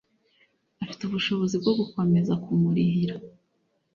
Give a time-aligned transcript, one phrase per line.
[0.83, 3.15] Afite ubushobozi bwo gukomeza kumurihira